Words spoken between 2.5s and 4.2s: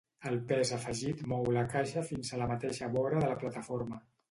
mateixa vora de la plataforma.